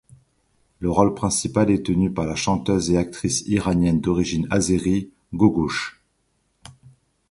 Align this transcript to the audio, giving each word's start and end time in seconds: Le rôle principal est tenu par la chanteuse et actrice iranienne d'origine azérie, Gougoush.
Le 0.79 0.89
rôle 0.89 1.13
principal 1.13 1.69
est 1.69 1.85
tenu 1.85 2.11
par 2.11 2.25
la 2.25 2.33
chanteuse 2.33 2.89
et 2.89 2.97
actrice 2.97 3.41
iranienne 3.45 4.01
d'origine 4.01 4.47
azérie, 4.49 5.11
Gougoush. 5.35 6.01